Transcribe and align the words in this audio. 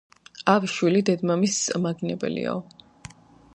ავი 0.53 0.69
შვილი 0.75 1.01
დედმამისს 1.09 1.61
მაგინებელიაო. 1.85 2.59